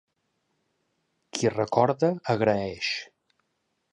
Qui 1.37 1.51
recorda 1.55 2.11
agraeix. 2.35 2.91